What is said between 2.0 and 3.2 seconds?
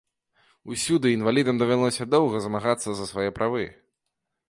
доўга змагацца за